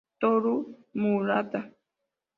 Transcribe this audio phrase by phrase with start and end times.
[0.19, 0.53] Toru
[0.97, 1.59] Murata